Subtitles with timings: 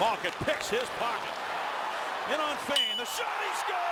[0.00, 1.30] Malkin picks his pocket.
[2.32, 3.84] In on Fayne, the shot, he scores!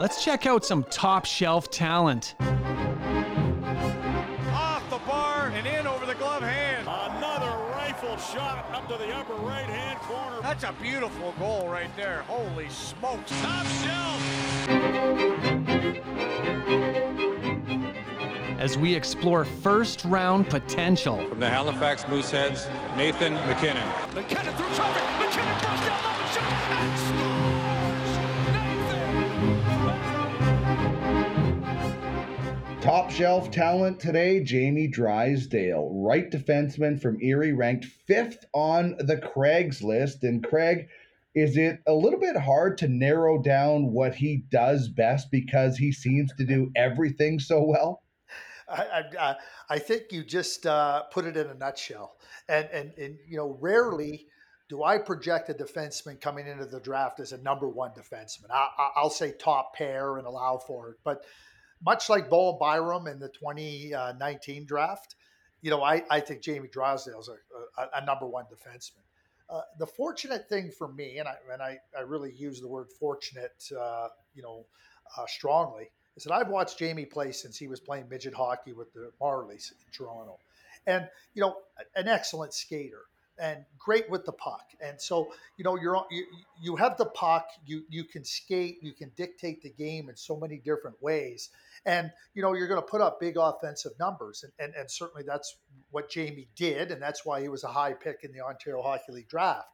[0.00, 2.34] Let's check out some top shelf talent.
[4.52, 6.88] Off the bar and in over the glove hand.
[6.88, 10.40] Another rifle shot up to the upper right hand corner.
[10.40, 12.22] That's a beautiful goal right there.
[12.22, 13.30] Holy smokes.
[13.42, 14.07] Top shelf.
[18.58, 21.24] As we explore first round potential.
[21.28, 24.14] From the Halifax Mooseheads, Nathan McKinnon.
[24.14, 25.02] MacKinnon through traffic.
[25.24, 27.38] MacKinnon goes down the shot and scores.
[32.82, 39.82] Top shelf talent today, Jamie Drysdale, right defenseman from Erie, ranked fifth on the Craig's
[39.82, 40.24] list.
[40.24, 40.88] And Craig,
[41.34, 45.92] is it a little bit hard to narrow down what he does best because he
[45.92, 48.02] seems to do everything so well?
[48.70, 49.36] I, I,
[49.70, 52.16] I think you just uh, put it in a nutshell.
[52.48, 54.26] And, and, and, you know, rarely
[54.68, 58.50] do I project a defenseman coming into the draft as a number one defenseman.
[58.50, 60.96] I, I'll say top pair and allow for it.
[61.04, 61.24] But
[61.84, 65.14] much like Bowen Byram in the 2019 draft,
[65.62, 69.02] you know, I, I think Jamie Drysdale is a, a, a, number one defenseman.
[69.50, 72.88] Uh, the fortunate thing for me, and I, and I, I really use the word
[73.00, 74.66] fortunate, uh, you know,
[75.16, 78.92] uh, strongly, I said, I've watched Jamie play since he was playing midget hockey with
[78.92, 80.40] the Marlies in Toronto.
[80.84, 81.58] And, you know,
[81.94, 83.02] an excellent skater
[83.38, 84.64] and great with the puck.
[84.80, 86.26] And so, you know, you're you,
[86.60, 90.36] you have the puck, you you can skate, you can dictate the game in so
[90.36, 91.50] many different ways.
[91.86, 94.42] And, you know, you're going to put up big offensive numbers.
[94.42, 95.58] And, and, and certainly that's
[95.92, 96.90] what Jamie did.
[96.90, 99.68] And that's why he was a high pick in the Ontario Hockey League draft.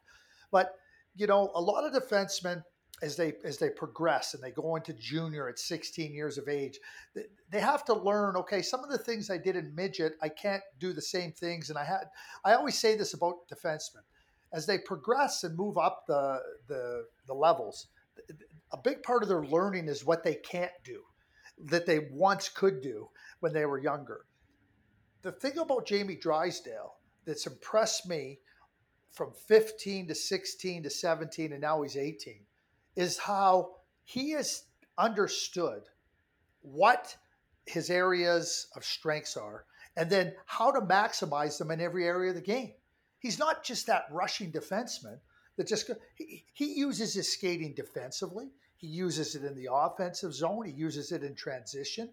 [0.51, 0.75] But,
[1.17, 2.65] you know, a lot of defensemen–
[3.05, 6.79] as they as they progress and they go into junior at 16 years of age
[7.51, 10.63] they have to learn okay some of the things i did in midget i can't
[10.81, 11.69] do the same things.
[11.69, 12.05] And i had
[12.45, 14.05] i always say this about defensemen
[14.55, 17.89] as they progress and move up the the, the levels
[18.73, 21.03] a big part of their learning is what they can't do
[21.67, 23.09] that they once could do
[23.41, 24.25] when they were younger.
[25.23, 26.95] The thing about jamie drysdale
[27.27, 28.39] that's impressed me
[29.13, 32.41] from 15 to 16 to 17 and now he's 18
[32.97, 34.65] is how he has
[34.99, 35.83] understood
[36.63, 37.17] what
[37.67, 39.65] his areas of strengths are
[39.97, 42.73] and then how to maximize them in every area of the game.
[43.19, 45.19] He's not just that rushing defenseman
[45.57, 48.51] that just he, he uses his skating defensively.
[48.77, 50.67] He uses it in the offensive zone.
[50.67, 52.11] He uses it in transition.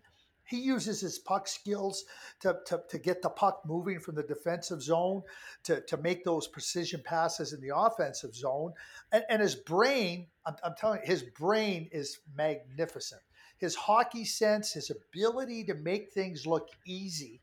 [0.51, 2.03] He uses his puck skills
[2.41, 5.23] to, to, to get the puck moving from the defensive zone
[5.63, 8.73] to, to make those precision passes in the offensive zone.
[9.13, 13.21] And, and his brain, I'm, I'm telling you, his brain is magnificent.
[13.59, 17.39] His hockey sense, his ability to make things look easy,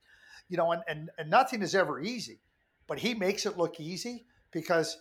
[0.51, 2.41] you know, and, and, and nothing is ever easy,
[2.87, 4.99] but he makes it look easy because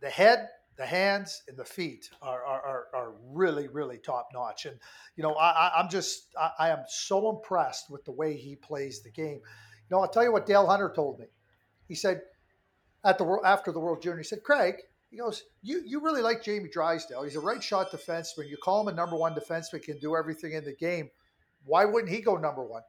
[0.00, 4.64] the head the hands and the feet are, are, are, really, really top notch.
[4.64, 4.78] And,
[5.14, 9.02] you know, I, I'm just, I, I, am so impressed with the way he plays
[9.02, 9.36] the game.
[9.36, 11.26] You know, I'll tell you what Dale Hunter told me.
[11.86, 12.22] He said,
[13.04, 14.76] at the world, after the World Junior, he said, Craig,
[15.10, 17.24] he goes, you, you really like Jamie Drysdale.
[17.24, 18.48] He's a right shot defenseman.
[18.48, 21.10] You call him a number one defenseman, can do everything in the game.
[21.64, 22.82] Why wouldn't he go number one?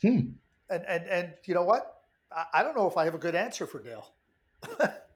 [0.00, 0.20] Hmm.
[0.68, 2.02] And, and, and you know what?
[2.30, 4.12] I, I don't know if I have a good answer for Dale.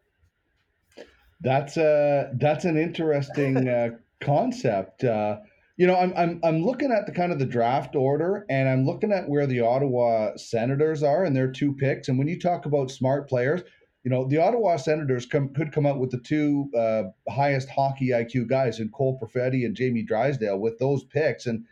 [1.45, 3.91] That's a that's an interesting uh,
[4.21, 5.05] concept.
[5.05, 5.37] Uh,
[5.77, 8.87] you know, I'm, I'm I'm looking at the kind of the draft order, and I'm
[8.87, 12.09] looking at where the Ottawa Senators are and their two picks.
[12.09, 13.63] And when you talk about smart players,
[14.05, 18.09] you know, the Ottawa Senators come, could come out with the two uh, highest hockey
[18.09, 21.47] IQ guys in Cole Perfetti and Jamie Drysdale with those picks.
[21.47, 21.65] And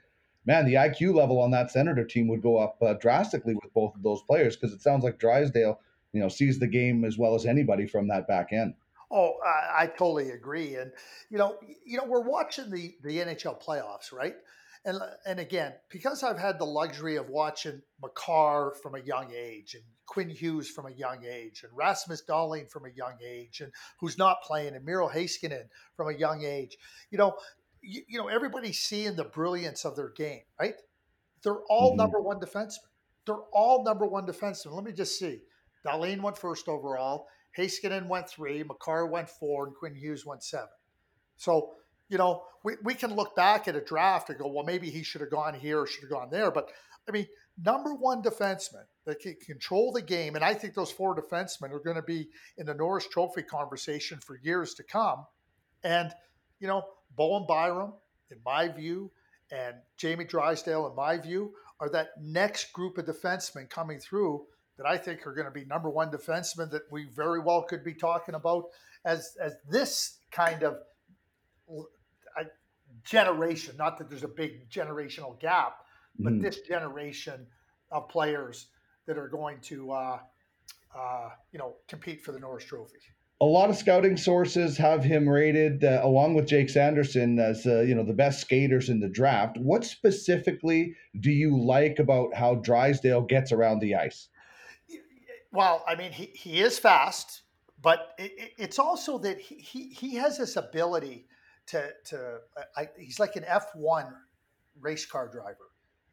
[0.46, 3.94] man, the IQ level on that Senator team would go up uh, drastically with both
[3.94, 5.78] of those players because it sounds like Drysdale,
[6.12, 8.74] you know, sees the game as well as anybody from that back end.
[9.12, 10.76] Oh, I, I, totally agree.
[10.76, 10.90] And
[11.28, 14.34] you know, you know, we're watching the the NHL playoffs, right?
[14.84, 19.74] And and again, because I've had the luxury of watching Makar from a young age,
[19.74, 23.70] and Quinn Hughes from a young age, and Rasmus Dahlin from a young age, and
[24.00, 26.76] who's not playing, and Miro Heiskanen from a young age.
[27.10, 27.36] You know,
[27.82, 30.74] you, you know, everybody's seeing the brilliance of their game, right?
[31.42, 31.98] They're all mm-hmm.
[31.98, 32.88] number one defensemen.
[33.26, 34.72] They're all number one defensemen.
[34.72, 35.42] Let me just see.
[35.86, 37.26] Dahlin went first overall.
[37.56, 40.68] Heiskanen went three, Makar went four, and Quinn Hughes went seven.
[41.36, 41.74] So,
[42.08, 45.02] you know, we, we can look back at a draft and go, well, maybe he
[45.02, 46.50] should have gone here or should have gone there.
[46.50, 46.70] But
[47.08, 47.26] I mean,
[47.62, 51.80] number one defenseman that can control the game, and I think those four defensemen are
[51.80, 52.28] going to be
[52.58, 55.26] in the Norris Trophy conversation for years to come.
[55.82, 56.12] And,
[56.60, 56.82] you know,
[57.16, 57.94] Bowen Byram,
[58.30, 59.10] in my view,
[59.50, 64.46] and Jamie Drysdale, in my view, are that next group of defensemen coming through
[64.82, 67.84] that I think are going to be number one defensemen that we very well could
[67.84, 68.64] be talking about
[69.04, 70.76] as as this kind of
[73.04, 73.76] generation.
[73.76, 75.78] Not that there's a big generational gap,
[76.18, 76.42] but mm-hmm.
[76.42, 77.46] this generation
[77.90, 78.66] of players
[79.06, 80.18] that are going to, uh,
[80.96, 82.98] uh, you know, compete for the Norris Trophy.
[83.40, 87.80] A lot of scouting sources have him rated, uh, along with Jake Sanderson, as uh,
[87.80, 89.58] you know the best skaters in the draft.
[89.58, 94.28] What specifically do you like about how Drysdale gets around the ice?
[95.52, 97.42] Well, I mean, he, he is fast,
[97.80, 101.26] but it, it's also that he, he, he has this ability
[101.66, 102.38] to to
[102.76, 104.10] I, he's like an F1
[104.80, 105.70] race car driver.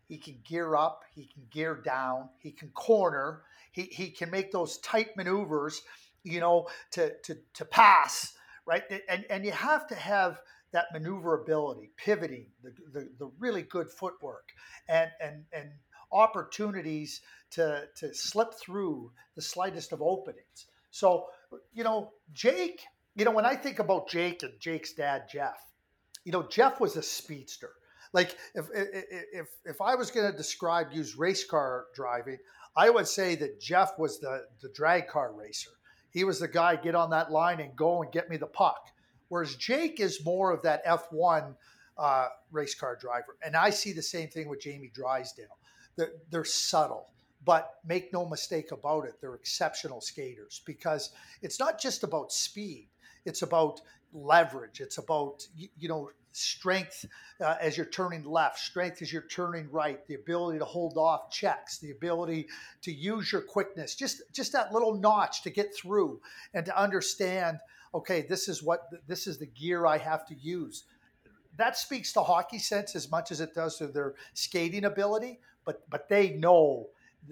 [0.08, 4.52] He can gear up, he can gear down, he can corner, he, he can make
[4.52, 5.82] those tight maneuvers,
[6.24, 8.34] you know, to to to pass,
[8.66, 8.84] right?
[9.08, 10.40] And and you have to have
[10.72, 14.50] that maneuverability, pivoting, the, the, the really good footwork
[14.88, 15.70] and and and
[16.12, 17.22] opportunities
[17.52, 20.68] to to slip through the slightest of openings.
[20.92, 21.28] So,
[21.74, 22.82] you know, Jake
[23.20, 25.60] you know, when I think about Jake and Jake's dad, Jeff,
[26.24, 27.72] you know, Jeff was a speedster.
[28.14, 32.38] Like if if if I was going to describe use race car driving,
[32.78, 35.72] I would say that Jeff was the the drag car racer.
[36.12, 38.88] He was the guy get on that line and go and get me the puck.
[39.28, 41.56] Whereas Jake is more of that F1
[41.98, 45.58] uh, race car driver, and I see the same thing with Jamie Drysdale.
[45.96, 47.10] They're, they're subtle
[47.46, 52.90] but make no mistake about it, they're exceptional skaters because it's not just about speed.
[53.26, 53.82] It's about
[54.14, 54.82] leverage.
[54.82, 57.06] It's about you know strength
[57.42, 61.32] uh, as you're turning left, strength as you're turning right, the ability to hold off
[61.32, 62.48] checks, the ability
[62.82, 66.20] to use your quickness, just just that little notch to get through
[66.54, 67.60] and to understand.
[67.94, 70.84] Okay, this is what this is the gear I have to use.
[71.58, 75.40] That speaks to hockey sense as much as it does to their skating ability.
[75.66, 76.88] But but they know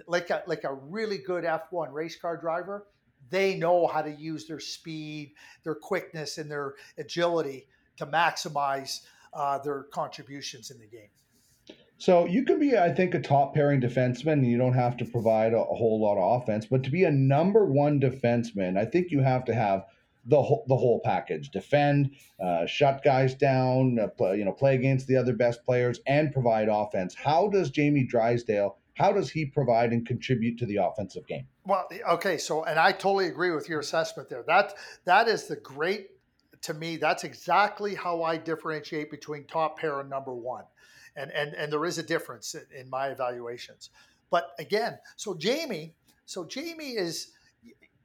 [0.05, 2.87] like a, like a really good F1 race car driver
[3.29, 5.33] they know how to use their speed,
[5.63, 9.01] their quickness, and their agility to maximize
[9.33, 11.09] uh, their contributions in the game.
[11.97, 15.05] So you can be, I think, a top pairing defenseman, and you don't have to
[15.05, 16.67] provide a, a, whole lot of offense.
[16.67, 19.85] But to be a number one defenseman, I think you have to have
[20.27, 22.11] the whole, the whole package: defend,
[22.43, 26.31] uh, shut guys down, uh, play, you know, play against the other best players, and
[26.31, 27.15] provide offense.
[27.15, 31.47] How does Jamie Drysdale how does he provide and contribute to the offensive game?
[31.65, 34.43] Well, okay, so and I totally agree with your assessment there.
[34.47, 34.73] That
[35.05, 36.09] that is the great
[36.63, 36.97] to me.
[36.97, 40.63] That's exactly how I differentiate between top pair and number one,
[41.15, 43.91] and and and there is a difference in, in my evaluations.
[44.31, 45.93] But again, so Jamie,
[46.25, 47.33] so Jamie is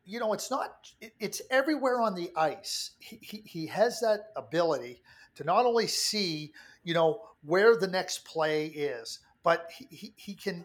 [0.04, 2.92] you know, it's not, it's everywhere on the ice.
[2.98, 5.02] He, he, he, has that ability
[5.36, 6.52] to not only see,
[6.82, 10.64] you know, where the next play is, but he, he can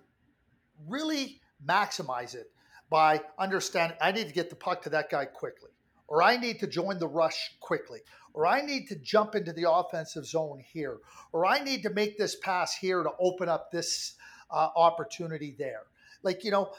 [0.87, 2.51] really maximize it
[2.89, 5.71] by understanding I need to get the puck to that guy quickly,
[6.07, 7.99] or I need to join the rush quickly,
[8.33, 10.99] or I need to jump into the offensive zone here,
[11.33, 14.15] or I need to make this pass here to open up this
[14.49, 15.83] uh, opportunity there.
[16.23, 16.71] Like, you know,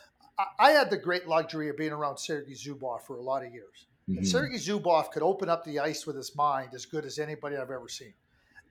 [0.58, 3.87] I, had the great luxury of being around Sergei Zubov for a lot of years.
[4.08, 4.19] Mm-hmm.
[4.19, 7.56] And Sergei Zubov could open up the ice with his mind as good as anybody
[7.56, 8.14] I've ever seen.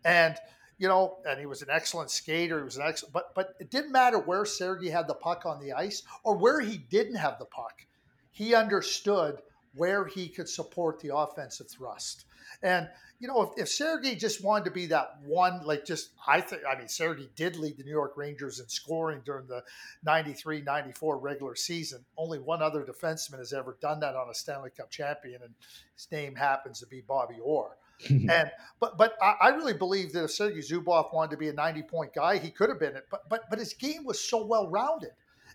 [0.06, 0.38] And
[0.78, 2.60] you know, and he was an excellent skater.
[2.60, 5.60] He was an excellent, but but it didn't matter where Sergey had the puck on
[5.60, 7.86] the ice or where he didn't have the puck.
[8.32, 9.42] He understood
[9.78, 12.26] where he could support the offensive thrust.
[12.62, 16.40] And you know, if, if Sergey just wanted to be that one, like just I
[16.40, 19.64] think, I mean, Sergey did lead the New York Rangers in scoring during the
[20.06, 22.06] 93-94 regular season.
[22.16, 25.54] Only one other defenseman has ever done that on a Stanley Cup champion, and
[25.96, 27.78] his name happens to be Bobby Orr.
[28.10, 31.82] and but but I, really believe that if Sergei Zubov wanted to be a 90
[31.82, 33.08] point guy, he could have been it.
[33.10, 35.14] But but but his game was so well rounded,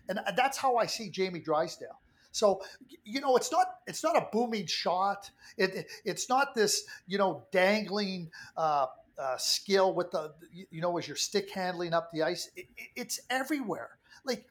[0.09, 2.01] and that's how I see Jamie Drysdale.
[2.33, 2.61] So
[3.05, 5.31] you know, it's not it's not a booming shot.
[5.57, 8.31] It it's not this you know dangling.
[8.57, 12.65] Uh, uh, skill with the you know as you're stick handling up the ice it,
[12.75, 14.47] it, it's everywhere like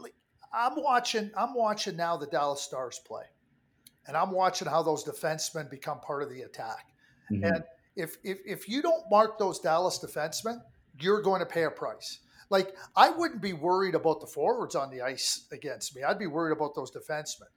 [0.00, 0.14] like
[0.52, 3.22] i'm watching i'm watching now the dallas stars play
[4.08, 6.90] and i'm watching how those defensemen become part of the attack
[7.30, 7.44] Mm-hmm.
[7.44, 7.64] And
[7.96, 10.60] if, if if you don't mark those Dallas defensemen,
[11.00, 12.20] you're going to pay a price.
[12.50, 16.02] Like I wouldn't be worried about the forwards on the ice against me.
[16.02, 17.48] I'd be worried about those defensemen.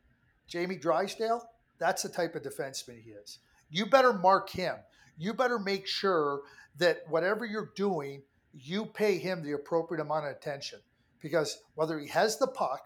[0.48, 1.44] Jamie Drysdale,
[1.80, 3.40] that's the type of defenseman he is.
[3.70, 4.76] You better mark him.
[5.18, 6.42] You better make sure
[6.78, 8.22] that whatever you're doing,
[8.54, 10.80] you pay him the appropriate amount of attention.
[11.22, 12.86] Because whether he has the puck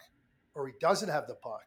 [0.55, 1.65] or he doesn't have the puck,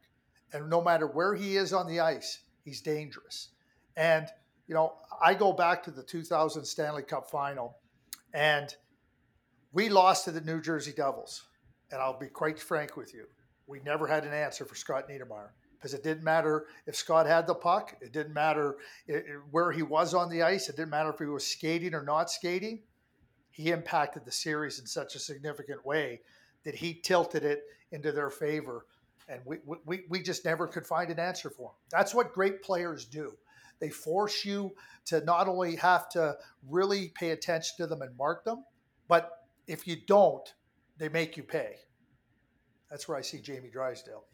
[0.52, 3.50] and no matter where he is on the ice, he's dangerous.
[3.96, 4.26] And
[4.66, 7.76] you know, I go back to the 2000 Stanley Cup final,
[8.32, 8.74] and
[9.72, 11.44] we lost to the New Jersey Devils.
[11.92, 13.26] And I'll be quite frank with you,
[13.66, 17.46] we never had an answer for Scott Niedermayer because it didn't matter if Scott had
[17.46, 17.96] the puck.
[18.00, 18.76] It didn't matter
[19.50, 20.68] where he was on the ice.
[20.68, 22.82] It didn't matter if he was skating or not skating.
[23.50, 26.20] He impacted the series in such a significant way
[26.64, 27.62] that he tilted it
[27.92, 28.86] into their favor.
[29.28, 31.74] And we, we, we just never could find an answer for him.
[31.90, 33.32] That's what great players do.
[33.78, 34.74] They force you
[35.06, 36.36] to not only have to
[36.68, 38.64] really pay attention to them and mark them,
[39.08, 39.39] but
[39.70, 40.52] if you don't,
[40.98, 41.76] they make you pay.
[42.90, 44.24] That's where I see Jamie Drysdale.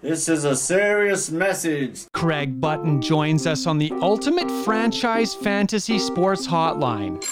[0.00, 2.06] This is a serious message.
[2.12, 7.24] Craig Button joins us on the Ultimate Franchise Fantasy Sports Hotline.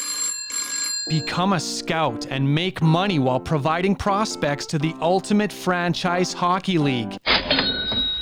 [1.08, 7.18] Become a scout and make money while providing prospects to the Ultimate Franchise Hockey League.